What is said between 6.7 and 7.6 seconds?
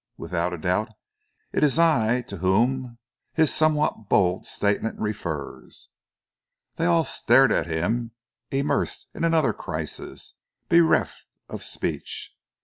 They all stared